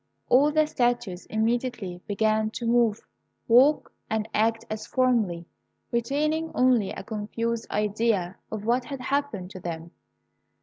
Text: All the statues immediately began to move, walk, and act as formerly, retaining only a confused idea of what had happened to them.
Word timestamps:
All 0.29 0.51
the 0.51 0.65
statues 0.65 1.27
immediately 1.27 2.01
began 2.07 2.49
to 2.55 2.65
move, 2.65 3.05
walk, 3.47 3.93
and 4.09 4.27
act 4.33 4.65
as 4.67 4.87
formerly, 4.87 5.45
retaining 5.91 6.51
only 6.55 6.89
a 6.89 7.03
confused 7.03 7.69
idea 7.69 8.37
of 8.51 8.65
what 8.65 8.85
had 8.85 8.99
happened 8.99 9.51
to 9.51 9.59
them. 9.59 9.91